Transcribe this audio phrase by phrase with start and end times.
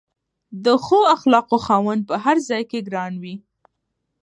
[0.65, 3.35] د ښو اخلاقو خاوند په هر ځای کې ګران وي.